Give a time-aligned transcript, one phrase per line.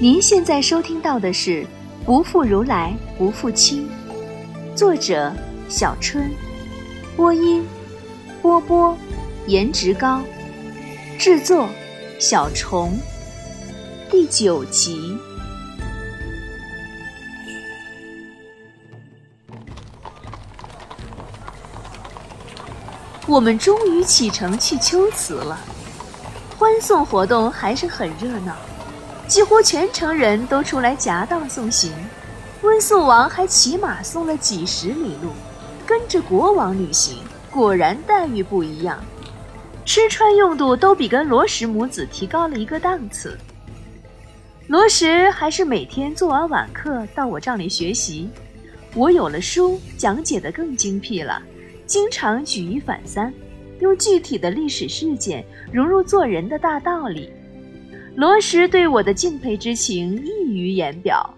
[0.00, 1.62] 您现在收听到的是
[2.04, 3.88] 《不负如来不负卿》，
[4.76, 5.32] 作者
[5.68, 6.28] 小春，
[7.16, 7.64] 播音
[8.42, 8.98] 波波，
[9.46, 10.20] 颜值高，
[11.16, 11.68] 制作
[12.18, 12.98] 小虫，
[14.10, 15.16] 第九集。
[23.28, 25.60] 我们终于启程去秋瓷了，
[26.58, 28.56] 欢送活动还是很热闹。
[29.34, 31.92] 几乎全城人都出来夹道送行，
[32.62, 35.32] 温宿王还骑马送了几十里路，
[35.84, 37.18] 跟着国王旅行，
[37.50, 39.04] 果然待遇不一样，
[39.84, 43.36] 吃穿用度都比跟罗什母子提高了一个档次。
[44.68, 48.30] 罗什还是每天做完晚课到我帐里学习，
[48.94, 51.42] 我有了书，讲解的更精辟了，
[51.86, 53.34] 经常举一反三，
[53.80, 57.32] 用具体的历史事件融入做人的大道理。
[58.16, 61.34] 罗什对我的敬佩之情溢于言表。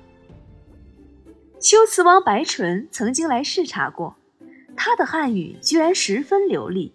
[1.58, 4.14] 秋瓷王白纯曾经来视察过，
[4.76, 6.92] 他的汉语居然十分流利。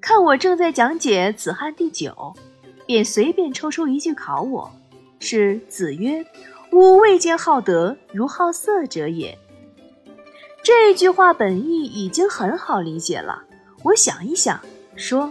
[0.00, 2.10] 看我正在讲解《子汉第九》，
[2.86, 4.70] 便随便抽出一句考我
[5.20, 6.24] ：“是子曰
[6.72, 9.36] ：‘吾未见好德如好色者也。’”
[10.64, 13.42] 这句话本意已经很好理解了。
[13.82, 14.58] 我想一想，
[14.96, 15.30] 说。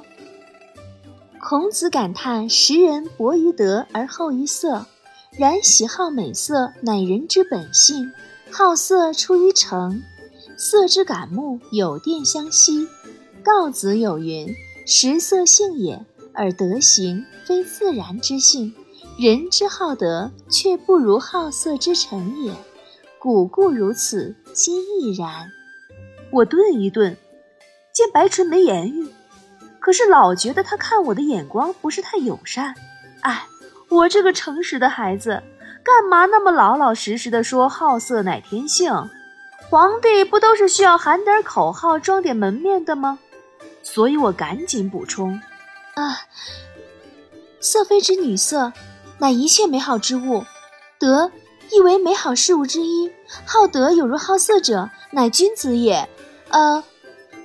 [1.39, 4.85] 孔子感叹：“时人薄于德而厚于色，
[5.31, 8.11] 然喜好美色乃人之本性。
[8.51, 10.01] 好色出于诚，
[10.57, 12.87] 色之感目有电相吸。
[13.43, 14.53] 告子有云
[14.87, 18.73] ：‘食色性也，而德行非自然之性。
[19.19, 22.53] 人之好德，却不如好色之诚也。
[23.19, 25.49] 古故如此，今亦然。’”
[26.31, 27.15] 我顿一顿，
[27.93, 29.07] 见白纯没言语。
[29.87, 32.75] 可是老觉得他看我的眼光不是太友善，
[33.21, 33.45] 哎，
[33.87, 35.41] 我这个诚实的孩子，
[35.81, 38.91] 干嘛那么老老实实的说好色乃天性？
[39.69, 43.17] 皇帝不都是需要喊点口号、装点门面的吗？
[43.81, 45.39] 所以我赶紧补充：
[45.95, 46.19] 啊，
[47.61, 48.73] 色非之女色，
[49.19, 50.43] 乃一切美好之物，
[50.99, 51.31] 德
[51.71, 53.09] 亦为美好事物之一。
[53.45, 56.09] 好德有如好色者，乃君子也。
[56.49, 56.83] 呃。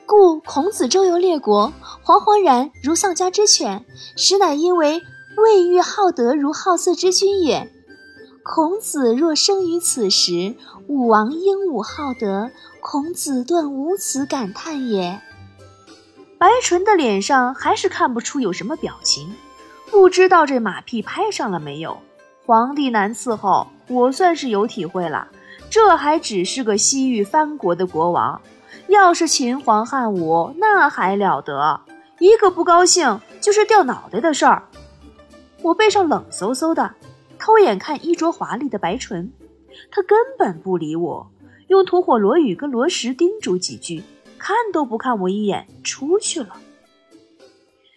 [0.06, 1.72] 故孔子周游列国，
[2.04, 3.84] 惶惶然如丧家之犬，
[4.16, 5.02] 实乃因为
[5.36, 7.70] 未遇好德如好色之君也。
[8.42, 10.56] 孔子若生于此时，
[10.88, 15.20] 武王英武好德，孔子断无此感叹也。
[16.38, 19.32] 白纯的脸上还是看不出有什么表情，
[19.90, 21.96] 不知道这马屁拍上了没有。
[22.44, 25.28] 皇帝难伺候，我算是有体会了。
[25.70, 28.40] 这还只是个西域藩国的国王。
[28.92, 31.80] 要是秦皇汉武，那还了得！
[32.18, 34.68] 一个不高兴就是掉脑袋的事儿。
[35.62, 36.94] 我背上冷飕飕的，
[37.38, 39.32] 偷眼看衣着华丽的白纯，
[39.90, 41.30] 他根本不理我，
[41.68, 44.02] 用吐火罗语跟罗什叮嘱几句，
[44.38, 46.58] 看都不看我一眼，出去了。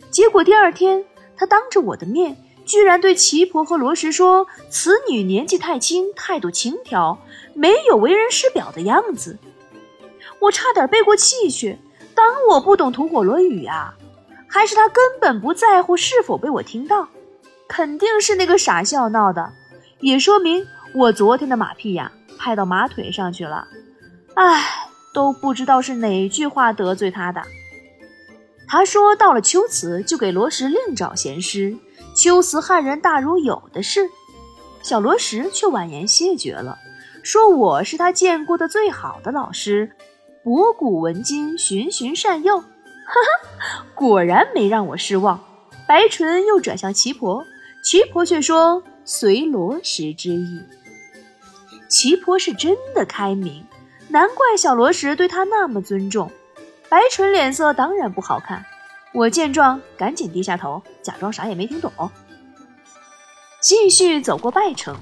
[0.10, 1.04] 结果第二天，
[1.36, 7.18] 他当着我的面，居然对齐婆和罗什说：“此女年纪太轻，态度轻佻，
[7.54, 9.38] 没有为人师表的样子。”
[10.40, 11.78] 我差点背过气去，
[12.14, 13.96] 当我不懂吐火罗语啊，
[14.48, 17.08] 还是他根本不在乎是否被我听到？
[17.68, 19.52] 肯定是那个傻笑闹的，
[20.00, 23.68] 也说明我昨天的马屁呀拍到马腿上去了。
[24.36, 27.42] 唉，都不知道是哪句话得罪他的。
[28.68, 31.76] 他说到了秋瓷就给罗什另找贤师，
[32.16, 34.10] 秋瓷汉人大如有的是。
[34.84, 36.78] 小罗什却婉言谢绝了，
[37.24, 39.92] 说我是他见过的最好的老师。
[40.46, 45.44] 博古文今，循循善诱，哈哈，果然没让我失望。
[45.88, 47.44] 白纯又转向齐婆，
[47.84, 50.62] 齐婆却说随罗什之意。
[51.90, 53.66] 齐婆是真的开明，
[54.10, 56.32] 难怪小罗什对他那么尊重。
[56.90, 58.64] 白纯脸色当然不好看，
[59.16, 61.92] 我见状赶紧低下头，假装啥也没听懂。
[63.60, 64.96] 继续走过拜城，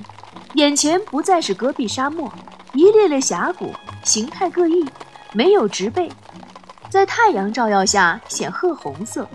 [0.53, 2.31] 眼前不再是戈壁沙漠，
[2.73, 3.73] 一列列峡谷，
[4.05, 4.85] 形态各异。
[5.33, 6.11] 没有植被，
[6.89, 9.27] 在太阳照耀下显褐红色，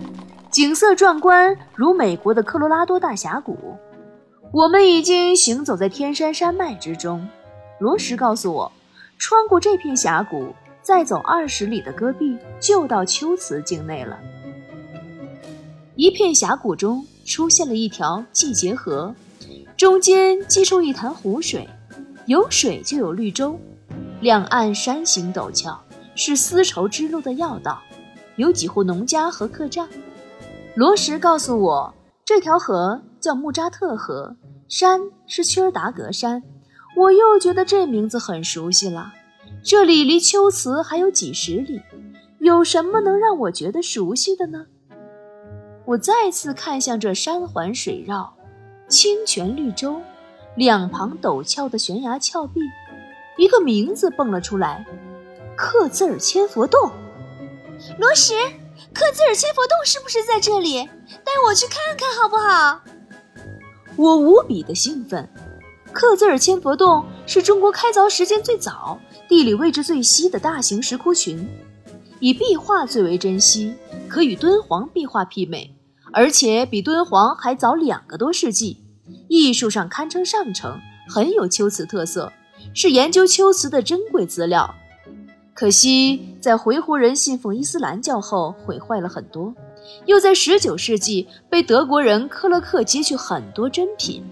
[0.51, 3.77] 景色壮观，如美国的科罗拉多大峡谷。
[4.53, 7.29] 我们已经行走在天山山脉之中。
[7.81, 8.73] 罗什告诉我，
[9.19, 14.17] 穿过这片峡谷，再走二十里的戈壁，就到秋瓷境内了。
[15.97, 19.13] 一片峡谷中出现了一条季节河，
[19.77, 21.69] 中间积出一潭湖水，
[22.27, 23.59] 有水就有绿洲，
[24.21, 25.79] 两岸山形陡峭。
[26.19, 27.81] 是丝绸之路的要道，
[28.35, 29.89] 有几户农家和客栈。
[30.75, 31.95] 罗什告诉我，
[32.25, 34.35] 这条河叫木扎特河，
[34.67, 36.43] 山是屈尔达格山，
[36.97, 39.13] 我又觉得这名字很熟悉了。
[39.63, 41.81] 这里离秋瓷还有几十里，
[42.41, 44.67] 有什么能让我觉得熟悉的呢？
[45.85, 48.35] 我再次看向这山环水绕、
[48.89, 50.03] 清泉绿洲，
[50.57, 52.61] 两旁陡峭的悬崖峭壁，
[53.37, 54.85] 一个名字蹦了出来：
[55.59, 56.93] 克孜尔千佛洞。
[57.99, 58.33] 罗什，
[58.95, 60.89] 克孜尔千佛洞是不是在这里？
[61.25, 62.81] 带我去看看好不好？
[63.97, 65.29] 我无比的兴奋。
[65.93, 71.49] 克孜尔千佛洞是中国开凿时间最早、地理位置最西的大型石窟群，
[72.21, 73.75] 以壁画最为珍稀，
[74.09, 75.75] 可与敦煌壁画媲美，
[76.13, 78.85] 而且比敦煌还早两个多世纪，
[79.29, 80.79] 艺术上堪称上乘，
[81.09, 82.33] 很有秋瓷特色，
[82.73, 84.73] 是研究秋瓷的珍贵资料。
[85.59, 89.53] 可惜在回鹘人信奉伊斯兰教后毁坏了很多，
[90.07, 94.23] 又在19世纪被德国人克勒克劫去很多珍品。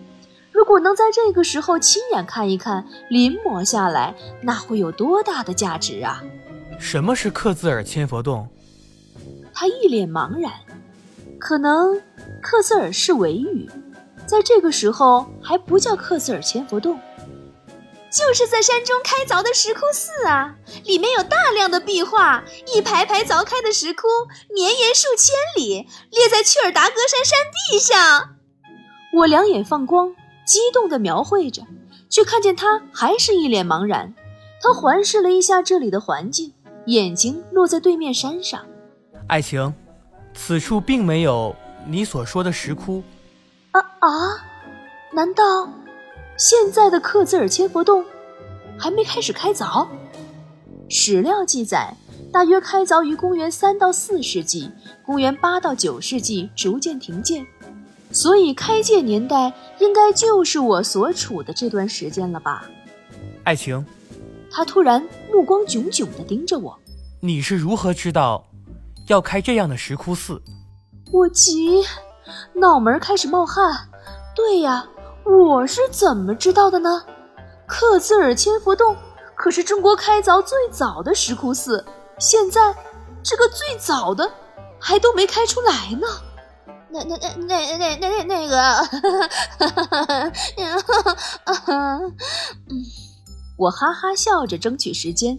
[0.52, 6.22] 如果能在这个时候亲眼看一看，临摹下来，那会有多大的价值啊！
[6.78, 8.46] 什么是克孜尔千佛洞？
[9.52, 10.52] 他一脸茫然。
[11.40, 12.00] 可能
[12.40, 13.68] 克孜尔是维语，
[14.26, 16.96] 在这个时候还不叫克孜尔千佛洞，
[18.16, 20.54] 就是在山中开凿的石窟寺啊！
[20.84, 22.42] 里面有大量的壁画，
[22.74, 24.08] 一排排凿开的石窟
[24.48, 28.36] 绵延数千里，列在曲尔达格山山壁上。
[29.12, 30.16] 我两眼放光。
[30.46, 31.62] 激动地描绘着，
[32.08, 34.14] 却看见他还是一脸茫然。
[34.62, 36.54] 他环视了一下这里的环境，
[36.86, 38.64] 眼睛落在对面山上。
[39.26, 39.74] 爱情，
[40.32, 41.54] 此处并没有
[41.84, 43.02] 你所说的石窟。
[43.72, 44.08] 啊啊！
[45.12, 45.68] 难道
[46.36, 48.04] 现在的克孜尔千佛洞
[48.78, 49.88] 还没开始开凿？
[50.88, 51.96] 史料记载，
[52.30, 54.70] 大约开凿于公元三到四世纪，
[55.04, 57.46] 公元八到九世纪逐渐停建。
[58.12, 62.66] 所以开建年代应该就是我所处的这段时间了吧？
[63.44, 63.84] 爱情，
[64.50, 65.02] 他突然
[65.32, 66.78] 目光炯炯地盯着我。
[67.20, 68.46] 你是如何知道
[69.08, 70.40] 要开这样的石窟寺？
[71.12, 71.82] 我急，
[72.54, 73.88] 脑门开始冒汗。
[74.34, 74.86] 对呀，
[75.28, 77.02] 我是怎么知道的呢？
[77.66, 78.96] 克孜尔千佛洞
[79.34, 81.84] 可是中国开凿最早的石窟寺，
[82.18, 82.74] 现在
[83.22, 84.30] 这个最早的
[84.78, 86.06] 还都没开出来呢。
[86.88, 88.56] 那那那那那那那那个，
[93.58, 95.38] 我哈哈笑着争取时间，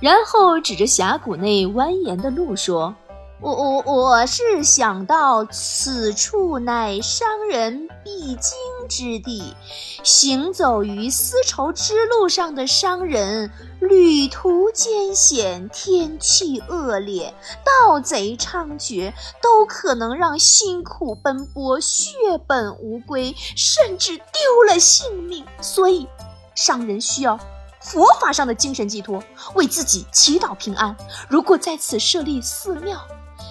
[0.00, 2.94] 然后指着峡谷内蜿蜒的路说。
[3.40, 8.58] 我我我是想到此处乃商人必经
[8.88, 9.54] 之地，
[10.02, 17.34] 行走于丝绸之路上的商人，旅途艰险，天气恶劣，
[17.64, 22.12] 盗贼猖獗，都可能让辛苦奔波，血
[22.46, 25.44] 本无归，甚至丢了性命。
[25.60, 26.06] 所以，
[26.54, 27.38] 商人需要
[27.80, 29.22] 佛法上的精神寄托，
[29.54, 30.96] 为自己祈祷平安。
[31.28, 33.00] 如果在此设立寺庙，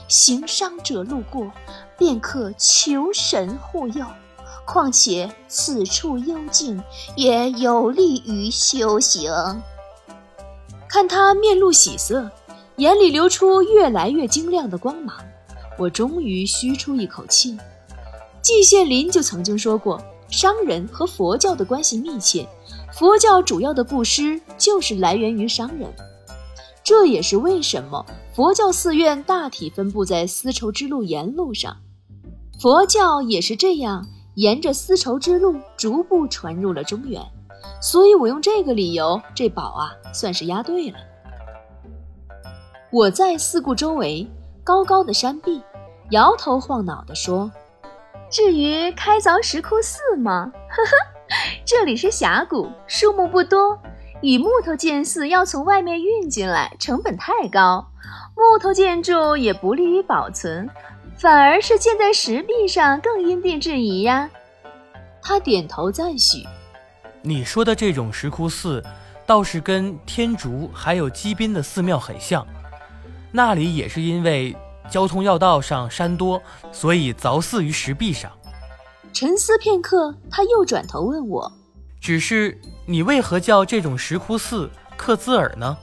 [0.07, 1.51] 行商者路过，
[1.97, 4.05] 便可求神护佑。
[4.67, 6.79] 况且此处幽静，
[7.15, 9.31] 也有利于修行。
[10.89, 12.29] 看他面露喜色，
[12.75, 15.15] 眼里流出越来越晶亮的光芒，
[15.79, 17.57] 我终于吁出一口气。
[18.41, 22.45] 季羡林就曾经说过，商人和佛教的关系密切，
[22.93, 25.89] 佛教主要的布施就是来源于商人。
[26.83, 31.77] 这也是为什么佛教寺院大体分布在丝绸之路沿路上，
[32.59, 37.19] 佛教也是这样沿着丝绸之路逐步传入了中原。
[37.81, 40.97] 所以我用这个理由，这宝啊算是押对了。
[42.91, 44.27] 我在四顾周围
[44.63, 45.59] 高高的山壁，
[46.11, 47.51] 摇头晃脑地说
[48.29, 50.51] ：“至于开凿石窟寺吗？
[50.69, 50.91] 呵呵，
[51.65, 53.79] 这里是峡谷，树木不多。”
[54.21, 57.87] 以木头建寺要从外面运进来，成本太高，
[58.35, 60.69] 木头建筑也不利于保存，
[61.19, 64.29] 反而是建在石壁上更因地制宜呀。
[65.21, 66.45] 他点头赞许。
[67.21, 68.83] 你说的这种石窟寺，
[69.25, 72.45] 倒是跟天竺还有基宾的寺庙很像，
[73.31, 74.55] 那里也是因为
[74.89, 78.31] 交通要道上山多，所以凿寺于石壁上。
[79.11, 81.51] 沉思片刻，他又转头问我。
[81.99, 85.75] 只是你为何叫这种石窟寺克孜尔呢？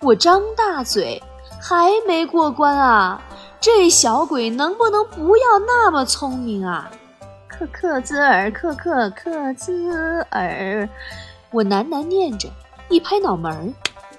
[0.00, 1.22] 我张大嘴，
[1.60, 3.22] 还没过关啊！
[3.64, 6.90] 这小鬼能不能不要那么聪明啊？
[7.48, 10.86] 克克孜尔，克克克孜尔，
[11.50, 12.46] 我喃喃念着，
[12.90, 13.72] 一拍脑门儿，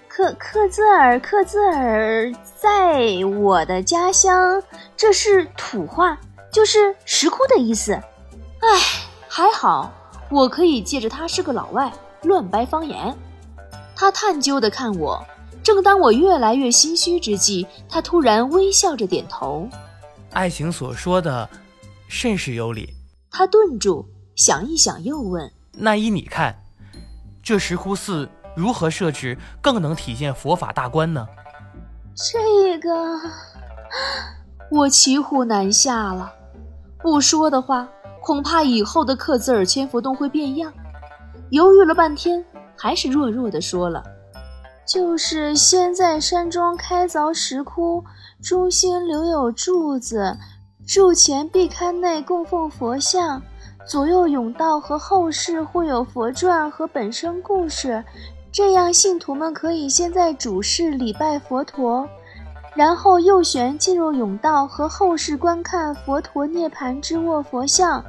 [0.08, 4.64] 克克孜尔，克孜尔，在我的家乡，
[4.98, 6.18] 这是土话，
[6.52, 7.94] 就是石窟的意思。
[7.94, 8.02] 唉，
[9.28, 9.94] 还好。
[10.32, 13.16] 我可以借着他是个老外乱掰方言。
[13.96, 15.24] 他探究地看我，
[15.66, 19.68] 正当我越来越心虚之际，他突然微笑着点头。
[20.32, 21.50] 爱情所说的
[22.08, 22.94] 甚是有理。
[23.32, 24.06] 他顿住，
[24.36, 26.56] 想一想，又问：“那依你看，
[27.42, 31.28] 这石窟寺如何设置更能体现佛法大观呢？”
[32.14, 33.20] 这个，
[34.70, 36.32] 我骑虎难下了。
[37.02, 37.90] 不说的话，
[38.22, 40.72] 恐怕以后的克孜尔千佛洞会变样。
[41.50, 42.46] 犹豫了半天，
[42.78, 44.04] 还是弱弱的说了
[44.86, 48.04] ：“就是先在山中开凿石窟，
[48.42, 50.38] 中心留有柱子，
[50.88, 53.42] 柱前壁龛内供奉佛像，
[53.88, 58.04] 左右甬道和后室会有佛传和本生故事。”
[58.54, 62.08] 这样，信徒们可以先在主室礼拜佛陀，
[62.74, 68.02] 然后右旋进入甬道和后室观看佛陀涅盘之卧佛像，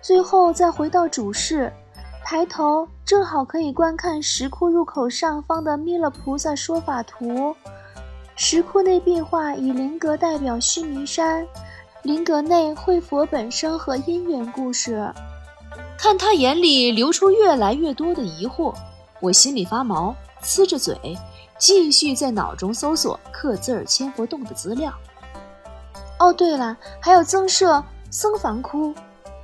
[0.00, 1.70] 最后再回到主室，
[2.28, 7.54] 抬头正好可以观看石窟入口上方的弥勒菩萨说法图。
[8.34, 11.46] 石窟内壁画以灵格代表须弥山，
[12.02, 15.08] 灵格内绘佛本生和因缘故事。
[15.96, 18.74] 看他眼里流出越来越多的疑惑。
[19.20, 21.16] 我心里发毛，呲着嘴，
[21.58, 24.92] 继续在脑中搜索克孜尔千佛洞的资料。
[26.18, 28.92] 哦，对了，还有增设僧房窟，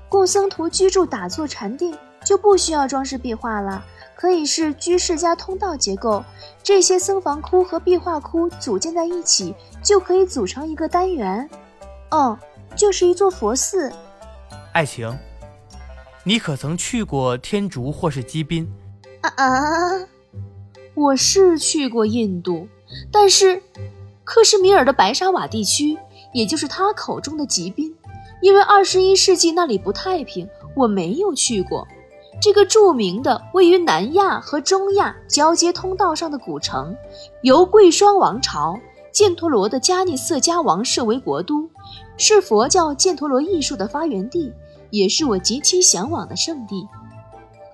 [0.09, 6.25] 供僧徒居住打坐禅定，就不需要装饰壁画了，可以是居室加通道结构。
[6.63, 11.49] 这些僧房窟和壁画窟组建在一起，就可以组成一个单元。
[12.11, 12.39] 哦，
[12.77, 13.93] 就是一座佛寺。
[14.73, 15.19] 爱情，
[16.25, 18.73] 你可曾去过天竺或是基宾？
[19.23, 20.07] 啊啊！
[20.95, 22.69] 我是去过印度，
[23.11, 23.63] 但是
[24.25, 25.97] 克什米尔的白沙瓦地区，
[26.33, 27.95] 也就是他口中的吉宾，
[28.41, 31.89] 因为二十一世纪那里不太平，我没有去过。
[32.41, 36.97] 这个著名的位于南亚和中亚交接通道上的古城，
[37.43, 38.75] 由贵霜王朝
[39.13, 41.69] 犍陀罗的迦尼色迦王设为国都，
[42.17, 44.53] 是佛教犍陀罗艺术的发源地，
[44.91, 46.89] 也是我极其向往的圣地。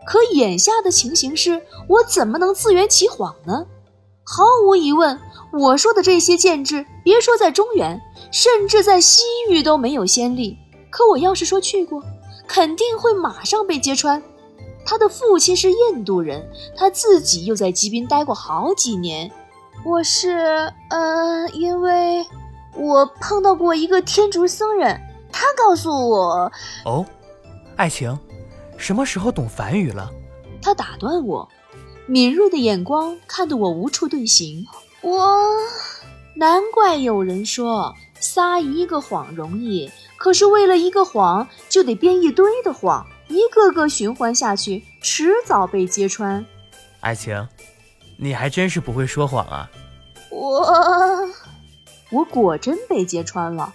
[0.05, 3.65] 可眼下的情形是我怎么能自圆其谎呢？
[4.25, 5.19] 毫无疑问，
[5.53, 7.99] 我说的这些建制，别说在中原，
[8.31, 10.57] 甚至在西域都没有先例。
[10.91, 12.03] 可我要是说去过，
[12.47, 14.23] 肯定会马上被揭穿。
[14.89, 19.31] 他的父亲是印度人，他自己又在吉宾待过好几年。
[19.85, 20.73] 我是……
[20.89, 22.27] 呃，因为
[22.75, 24.99] 我碰到过一个天竺僧人，
[25.31, 26.51] 他告诉我……
[26.87, 27.05] 哦，
[27.77, 28.19] 爱情。
[28.79, 30.11] 什么时候懂梵语了？
[30.63, 31.47] 他打断我，
[32.07, 34.65] 敏锐的眼光看得我无处遁形。
[35.03, 35.37] 我
[36.35, 46.45] 难怪有人说撒一个谎容易，可是为了一个谎就得编一堆的谎，一个个循环下去，迟早被揭穿。
[47.01, 47.49] 爱情，
[48.17, 49.71] 你还真是不会说谎啊！
[50.31, 51.29] 我
[52.11, 53.73] 我果真被揭穿了，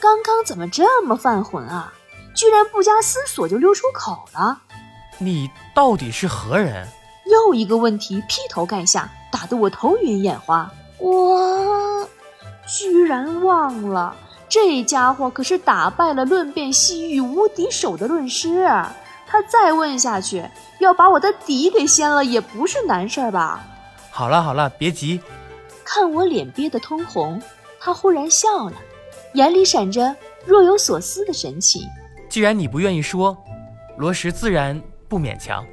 [0.00, 1.92] 刚刚怎么这么犯浑啊？
[2.34, 4.62] 居然不加思索就溜出口了！
[5.18, 6.88] 你到底是何人？
[7.26, 10.70] 又一个问题劈头盖下，打得我头晕眼花。
[10.98, 12.08] 我
[12.66, 14.16] 居然忘了，
[14.52, 18.66] 这家伙可是打败了论辩西域无敌手的论师。
[19.26, 20.44] 他再问下去，
[20.78, 23.64] 要把我的底给掀了也不是难事儿吧？
[24.10, 25.18] 好了好了，别急。
[25.82, 27.40] 看我脸憋得通红，
[27.80, 28.74] 他忽然笑了，
[29.32, 31.88] 眼里闪着若有所思的神情。
[32.28, 33.34] 既然你不愿意说，
[33.96, 34.78] 罗什自然
[35.08, 35.64] 不勉强。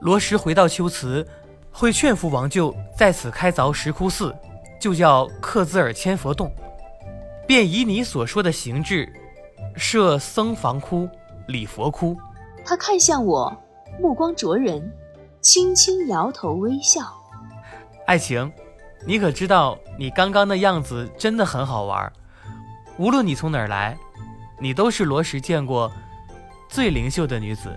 [0.00, 1.24] 罗什回到秋瓷，
[1.70, 4.34] 会劝服王舅在此开凿石窟寺，
[4.80, 6.52] 就叫克孜尔千佛洞，
[7.48, 9.10] 便以你所说的形制，
[9.74, 11.08] 设僧房窟、
[11.46, 12.14] 礼佛窟。
[12.62, 13.50] 他看向我，
[13.98, 14.92] 目光灼人，
[15.40, 17.00] 轻轻摇头微笑。
[18.06, 18.52] 爱情，
[19.06, 22.12] 你可知道你刚刚的样子真的很好玩，
[22.98, 23.96] 无论你从哪儿来。
[24.60, 25.90] 你都是罗什见过
[26.68, 27.70] 最灵秀的女子，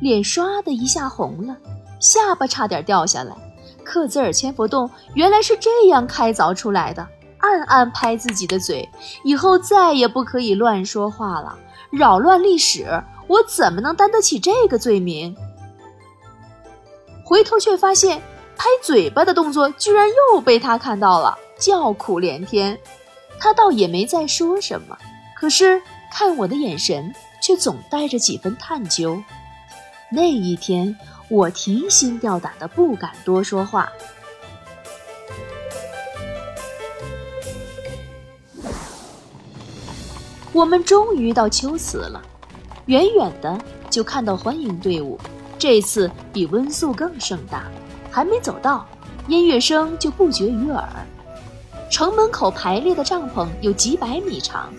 [0.00, 1.56] 脸唰的一下红了，
[2.00, 3.32] 下巴差点掉下来。
[3.84, 7.06] 克孜尔千佛洞原来是这样开凿出来的，
[7.40, 8.88] 暗暗拍自己的嘴，
[9.24, 11.58] 以后再也不可以乱说话了，
[11.90, 15.36] 扰乱历史，我怎么能担得起这个罪名？
[17.24, 18.20] 回头却发现
[18.56, 22.78] 拍嘴巴的动作居然又被他看到了，叫苦连天。
[23.38, 24.96] 他倒也没再说什么，
[25.36, 25.82] 可是。
[26.10, 29.22] 看我的眼神，却总带着几分探究。
[30.10, 30.96] 那一天，
[31.28, 33.92] 我提心吊胆的，不敢多说话。
[40.58, 42.20] 我们终于到秋瓷了，
[42.86, 43.56] 远远的
[43.88, 45.16] 就看到欢迎队伍，
[45.56, 47.70] 这次比温宿更盛大。
[48.10, 48.84] 还没走到，
[49.28, 50.84] 音乐声就不绝于耳。
[51.88, 54.72] 城门口排列的帐篷有几百米长，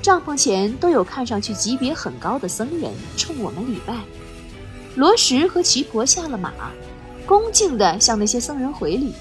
[0.00, 3.98] 帐篷前都有看上去级别很高的僧人冲我们礼拜。
[4.94, 6.54] 罗什和齐婆下了马，
[7.26, 9.12] 恭敬地向那些僧人回礼。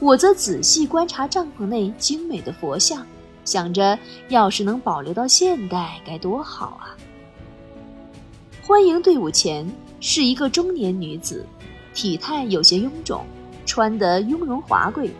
[0.00, 3.06] 我则仔细观察帐篷内精美的佛像，
[3.44, 3.98] 想着
[4.28, 6.96] 要是能保留到现代该多好啊！
[8.62, 9.70] 欢迎队伍前
[10.00, 11.44] 是一个中年女子，
[11.92, 13.24] 体态有些臃肿，
[13.66, 15.10] 穿得雍容华贵。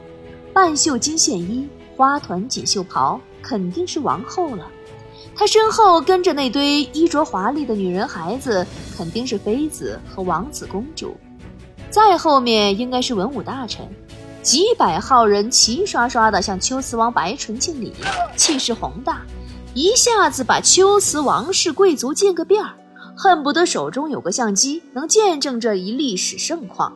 [0.52, 4.66] 半袖金线衣，花团锦绣袍，肯定是王后了。
[5.36, 8.64] 她身后跟着那堆衣着华丽的女人孩子，
[8.96, 11.16] 肯定是妃子和王子公主。
[11.90, 13.88] 再后面应该是文武大臣，
[14.44, 17.94] 几百号人齐刷刷地向龟兹王白纯敬礼，
[18.36, 19.22] 气势宏大，
[19.72, 22.74] 一下子把龟兹王室贵族见个遍儿，
[23.16, 26.94] 恨不得手中有个相机，能见证这一历史盛况。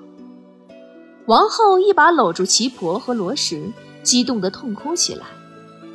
[1.25, 5.25] 王后一把搂住齐婆和罗什，激动得痛哭起来，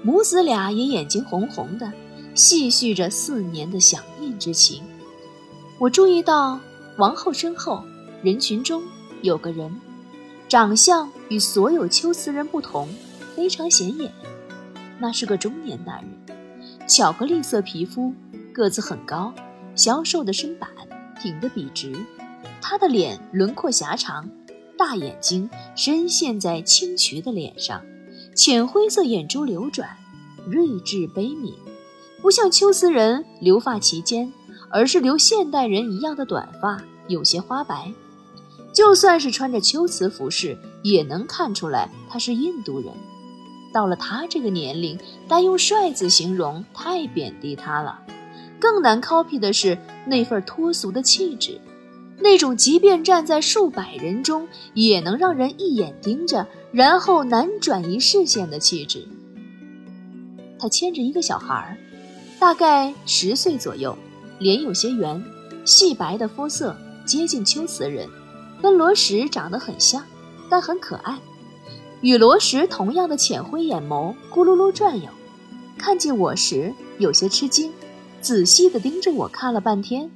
[0.01, 1.93] 母子俩也眼睛红红的，
[2.33, 4.81] 细叙着四年的想念之情。
[5.77, 6.59] 我注意到
[6.97, 7.83] 王后身后
[8.23, 8.81] 人群中
[9.21, 9.71] 有个人，
[10.49, 12.87] 长相与所有秋瓷人不同，
[13.35, 14.11] 非常显眼。
[14.99, 16.37] 那是个中年男人，
[16.87, 18.13] 巧克力色皮肤，
[18.53, 19.33] 个子很高，
[19.73, 20.69] 消瘦的身板，
[21.19, 21.91] 挺得笔直，
[22.61, 24.29] 他的脸轮廓狭长。
[24.77, 27.81] 大眼睛深陷在青渠的脸上，
[28.35, 29.89] 浅灰色眼珠流转，
[30.45, 31.55] 睿智悲悯，
[32.21, 34.31] 不像秋瓷人留发齐肩，
[34.69, 37.91] 而是留现代人一样的短发，有些花白。
[38.71, 42.93] 就算是穿着秋瓷服饰，也能看出来他是印度人。
[43.73, 48.01] 到了他这个年龄，单用帅字形容太贬低他了。
[48.59, 51.59] 更难 copy 的是那份脱俗的气质。
[52.19, 59.07] 那种即便站在数百人中也能让人一眼盯着，然后难转移视线的气质。
[60.59, 61.77] 他牵着一个小孩，
[62.39, 63.97] 大概十岁左右，
[64.39, 65.21] 脸有些圆，
[65.65, 68.07] 细白的肤色，接近秋瓷人，
[68.61, 70.05] 跟罗什长得很像，
[70.53, 71.17] 但很可爱。
[72.01, 75.09] 与罗什同样的浅灰眼眸，咕噜噜转悠。
[75.79, 77.71] 看见我时有些吃惊，
[78.21, 80.11] 仔细地盯着我看了半天。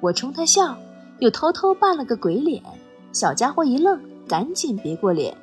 [0.00, 0.74] 我冲他笑。
[1.18, 2.62] 又偷偷扮了个鬼脸，
[3.12, 5.36] 小家伙一愣，赶紧别过脸。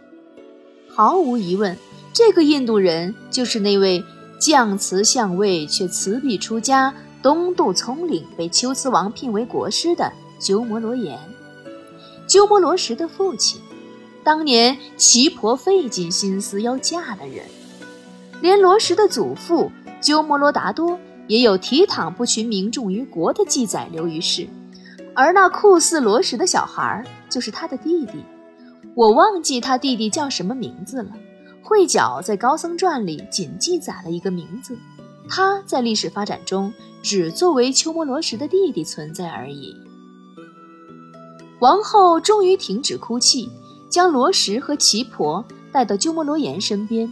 [0.90, 1.78] 毫无疑问，
[2.12, 4.04] 这个印度人就是那位
[4.42, 11.20] 降慈相位却词笔出家、东渡葱岭被龟兹王聘为国师的鸠摩罗炎，
[12.28, 13.62] 鸠摩罗什的父亲，
[14.30, 17.44] 当年齐婆费尽心思要嫁的人。
[18.42, 24.48] 连罗什的祖父鸠摩罗达多也有提倡不群民众于国的记载留于世。
[25.16, 28.24] 而那酷似罗什的小孩就是他的弟弟，
[28.94, 31.10] 我忘记他弟弟叫什么名字了。
[31.64, 34.78] 慧角在高僧传里仅记载了一个名字，
[35.28, 39.76] 他在历史发展中只作为鸠摩罗什的弟弟存在而已。
[41.62, 43.50] 王后终于停止哭泣，
[43.90, 47.12] 将罗什和齐婆带到鸠摩罗炎身边，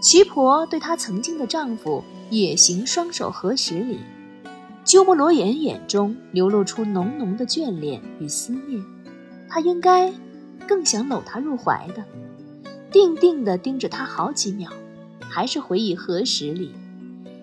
[0.00, 4.00] 齐婆对她曾经的丈夫也行双手合十礼。
[4.84, 8.82] 鸠摩罗言眼中流露出浓浓的眷恋与思念，
[9.48, 10.12] 他应该
[10.66, 12.04] 更想搂她入怀的。
[12.90, 14.70] 定定地盯着她好几秒，
[15.20, 16.72] 还是回以何时礼。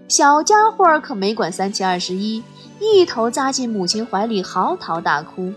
[0.07, 2.41] 小家伙可没管三七二十一，
[2.79, 5.53] 一头扎进母亲怀里嚎啕大哭。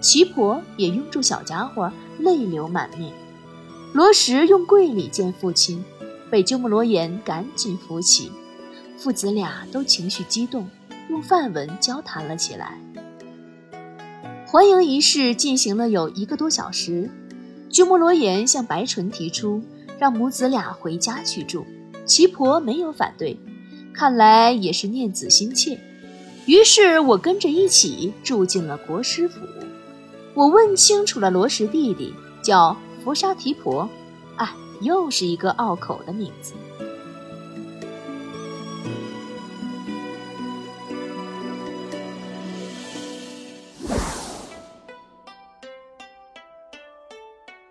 [0.00, 3.12] 齐婆也拥住小家伙，泪流满面。
[3.92, 5.84] 罗什用跪礼见父亲，
[6.30, 8.30] 被鸠摩罗言赶紧扶起，
[8.96, 10.68] 父子俩都情绪激动。
[11.08, 12.78] 用梵文交谈了起来。
[14.46, 17.10] 欢迎仪式进行了有一个多小时，
[17.68, 19.60] 鸠摩罗言向白纯提出
[19.98, 21.66] 让母子俩回家去住，
[22.06, 23.36] 齐婆没有反对，
[23.92, 25.80] 看来也是念子心切。
[26.46, 29.40] 于是我跟着一起住进了国师府。
[30.32, 33.88] 我问清楚了罗什弟弟叫佛沙提婆，
[34.36, 34.48] 哎，
[34.80, 36.54] 又是一个拗口的名字。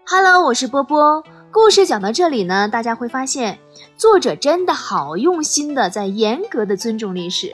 [0.05, 1.23] Hello，我是波波。
[1.51, 3.57] 故事讲到这里呢，大家会发现
[3.97, 7.53] 作者真的好用心的在严格的尊重历史，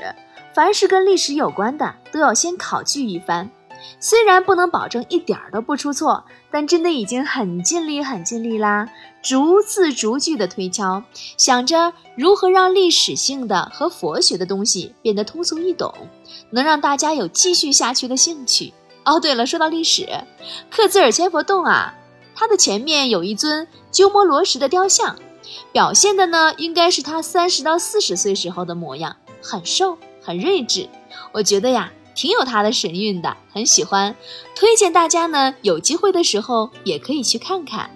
[0.56, 3.52] 凡是跟历史有关的都要先考据一番。
[4.00, 8.90] 虽然不能保证一点儿都不出错，但真的已经很尽力、很尽力啦。
[9.22, 11.04] 逐字逐句的推敲，
[11.38, 15.92] 想着如何让历史性的和佛学的东西变得通俗易懂，
[16.52, 18.74] 能让大家有继续下去的兴趣。
[19.04, 20.08] 哦，对了，说到历史，
[20.70, 21.96] 克孜尔千佛洞啊，
[22.36, 25.16] 它的前面有一尊鸠摩罗什的雕像，
[25.72, 30.88] 表现的呢应该是他三十到四十岁时候的模样，很瘦，很睿智。
[31.32, 31.92] 我觉得呀。
[32.16, 34.16] 挺有他的神韵的，很喜欢，
[34.56, 37.90] 推荐大家呢有机会的时候也可以去看看。